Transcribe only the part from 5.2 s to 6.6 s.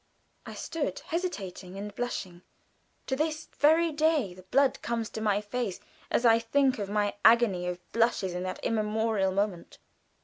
my face as I